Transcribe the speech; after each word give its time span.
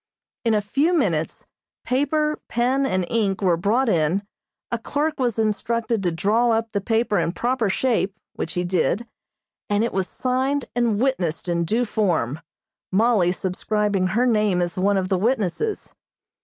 In 0.43 0.55
a 0.55 0.61
few 0.63 0.97
minutes 0.97 1.45
paper, 1.83 2.39
pen 2.49 2.87
and 2.87 3.05
ink 3.07 3.39
were 3.43 3.55
brought 3.55 3.87
in, 3.87 4.23
a 4.71 4.79
clerk 4.79 5.19
was 5.19 5.37
instructed 5.37 6.01
to 6.01 6.11
draw 6.11 6.49
up 6.49 6.71
the 6.71 6.81
paper 6.81 7.19
in 7.19 7.31
proper 7.33 7.69
shape, 7.69 8.15
which 8.33 8.53
he 8.53 8.63
did, 8.63 9.07
and 9.69 9.83
it 9.83 9.93
was 9.93 10.07
signed 10.07 10.65
and 10.75 10.99
witnessed 10.99 11.47
in 11.47 11.65
due 11.65 11.85
form, 11.85 12.39
Mollie 12.91 13.31
subscribing 13.31 14.07
her 14.07 14.25
name 14.25 14.59
as 14.59 14.75
one 14.75 14.97
of 14.97 15.07
the 15.09 15.19
witnesses. 15.19 15.93